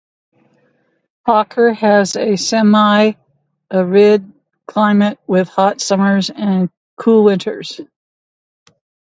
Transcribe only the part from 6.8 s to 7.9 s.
cool winters.